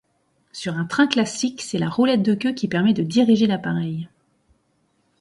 Sur 0.51 0.73
un 0.77 0.85
train 0.85 1.05
classique, 1.05 1.61
c'est 1.61 1.77
la 1.77 1.87
roulette 1.87 2.23
de 2.23 2.33
queue 2.33 2.53
qui 2.53 2.67
permet 2.67 2.93
de 2.95 3.03
diriger 3.03 3.45
l'appareil. 3.45 4.09